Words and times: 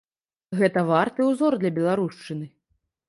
Гэта 0.61 0.85
варты 0.91 1.27
ўзор 1.27 1.59
для 1.65 1.73
беларушчыны. 1.79 2.45